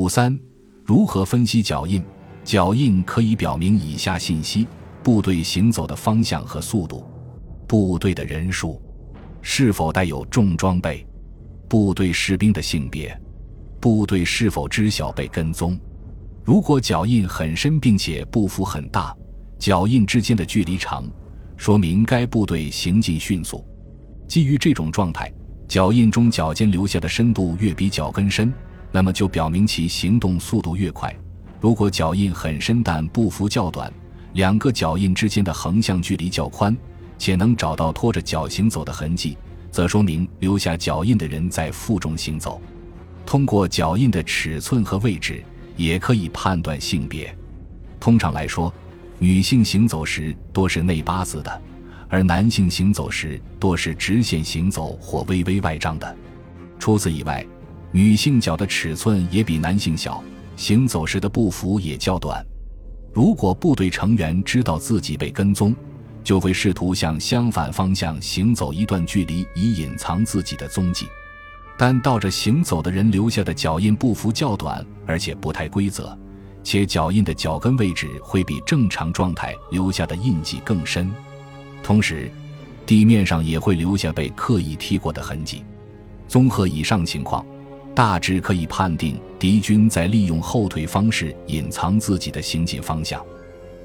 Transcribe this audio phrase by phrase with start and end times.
[0.00, 0.34] 五三，
[0.82, 2.02] 如何分析脚印？
[2.42, 4.66] 脚印可以表明以下信息：
[5.02, 7.04] 部队行走的方向和速度，
[7.66, 8.80] 部队的人数，
[9.42, 11.06] 是否带有重装备，
[11.68, 13.14] 部队士兵的性别，
[13.78, 15.78] 部队是否知晓被跟踪。
[16.42, 19.14] 如果脚印很深，并且步幅很大，
[19.58, 21.04] 脚印之间的距离长，
[21.58, 23.62] 说明该部队行进迅速。
[24.26, 25.30] 基于这种状态，
[25.68, 28.50] 脚印中脚尖留下的深度越比脚跟深，
[28.92, 31.14] 那么就表明其行动速度越快。
[31.60, 33.92] 如果脚印很深但步幅较短，
[34.34, 36.76] 两个脚印之间的横向距离较宽，
[37.18, 39.36] 且能找到拖着脚行走的痕迹，
[39.70, 42.60] 则说明留下脚印的人在负重行走。
[43.24, 45.42] 通过脚印的尺寸和位置。
[45.76, 47.34] 也可以判断性别。
[47.98, 48.70] 通常来说，
[49.18, 51.62] 女性行走时多是内八字的，
[52.06, 56.16] 而男性行走时多是直线行走或微微外张的。
[56.78, 57.46] 除此以外，
[57.92, 60.22] 女性脚的尺寸也比男性小，
[60.56, 62.44] 行走时的步幅也较短。
[63.12, 65.74] 如果部队成员知道自己被跟踪，
[66.22, 71.06] 就会试图向相反方向行走一段距离，以隐藏自己的踪迹。
[71.76, 76.16] 但倒着行走的人留下的脚印步幅较短，而且不太规则，
[76.62, 81.10] 且脚印的脚跟位置会比正常状态留下的印记更深。
[81.82, 82.30] 同时，
[82.86, 85.64] 地面上也会留下被刻意踢过的痕迹。
[86.28, 87.44] 综合以上情况，
[87.94, 93.24] 大致可以判定敌军在利用后退方式隐藏自己的行进方向。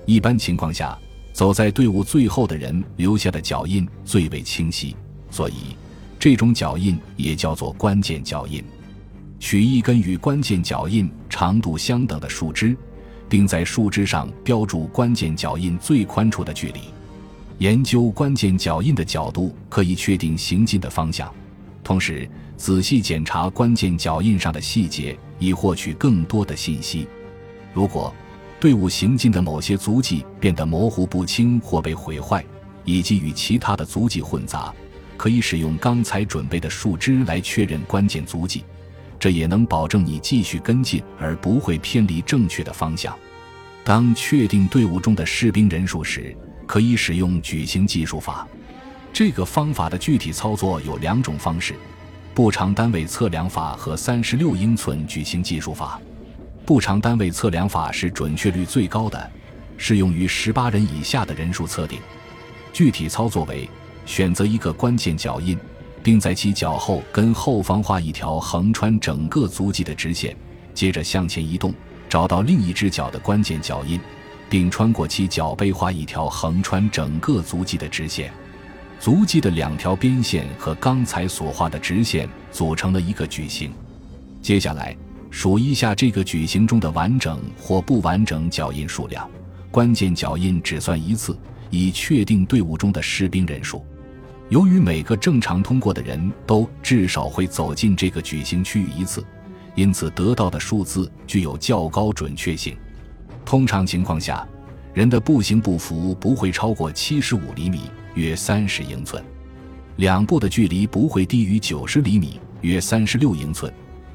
[0.05, 0.97] 一般情况下，
[1.33, 4.95] 走在队伍最后的人留下的脚印最为清晰，
[5.29, 5.75] 所以。
[6.17, 8.63] 这种脚印也叫做关键脚印。
[9.39, 12.75] 取一根与关键脚印长度相等的树枝，
[13.29, 16.79] 并在树枝上标注关键脚印最宽处的距离。
[17.59, 21.31] 研究关键脚印的角度可以确定行进的方向。
[21.85, 27.07] 同时，仔细检查关键脚印上的细节，以获取更多的信息。
[27.73, 28.11] 如果
[28.59, 32.43] 队伍行进的某些足迹变得模糊不清或被毁坏，
[32.83, 34.73] 以及与其他的足迹混杂。
[35.15, 38.65] 可以使用刚才准备的树枝来确认关键足迹，
[39.19, 43.15] 这也能保证你继续跟进而不会偏离正确的方向。
[43.83, 48.47] 当确定队伍中的士兵人数时，可以使用矩形计数法。
[49.15, 51.73] 这个方法的具体操作有两种方式：
[52.33, 55.97] 步长单位测量法和三十六英寸矩形计数法。
[56.65, 59.31] 步长单位测量法是准确率最高的，
[59.77, 61.97] 适用于十八人以下的人数测定。
[62.73, 63.69] 具体操作为。
[64.05, 65.57] 选择一个关键脚印，
[66.03, 70.35] 并在其脚后跟后方画一条横穿整个足迹的直线，
[70.73, 71.73] 接着向前移动，
[72.09, 73.97] 找到另一只脚的关键脚印，
[74.49, 78.29] 并穿过其脚背画一条横穿整个足迹的直线。
[78.99, 83.71] 足迹的两条边线和刚才所画的直线组成了一个矩形。
[84.41, 84.95] 接下来
[85.29, 89.29] 数一下这个矩形中的完整或不完整脚印数量，
[89.69, 91.37] 关键脚印只算一次，
[91.69, 93.85] 以确定队伍中的士兵人数。
[94.49, 99.25] 由于每个正常通过的人都至少会走进这个矩形区域一次，
[99.73, 102.77] 因此得到的数字具有较高准确性。
[103.43, 104.47] 通常情况下，
[104.95, 107.81] 人的步行步幅不会超过七十五厘米
[108.15, 109.21] （约三十英寸），
[109.97, 113.71] 两步的距离不会低于九十厘米（约三十六英寸）。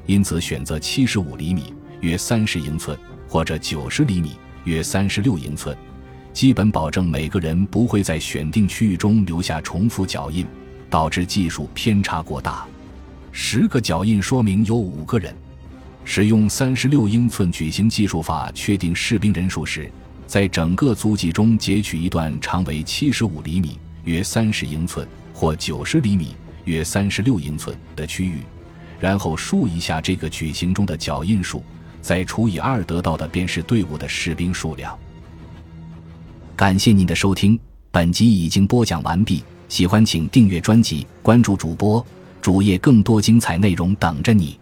[0.07, 1.71] 因此，选择七十五厘米
[2.01, 2.97] （约三十英寸）
[3.29, 4.31] 或者九十厘米
[4.65, 5.77] （约三十六英寸）。
[6.33, 10.47] 基本保证每个人不会在选定区域中留下重复脚印，
[10.89, 12.65] 导致技术偏差过大。
[13.31, 15.31] 十个脚印说明有五个人。
[16.03, 19.87] 使用三十六英寸矩形计数法确定士兵人数时，
[20.31, 25.05] 在整个足迹中截取一段长为七十五厘米（约三十英寸）
[25.35, 28.37] 或九十厘米（约三十六英寸）的区域，
[28.97, 31.61] 然后数一下这个矩形中的脚印数，
[32.01, 34.97] 再除以二，得到的便是队伍的士兵数量。
[36.55, 37.59] 感谢您的收听，
[37.91, 39.43] 本集已经播讲完毕。
[39.67, 42.05] 喜欢请订阅专辑，关注主播
[42.41, 44.57] 主页，更多精彩内容等着你。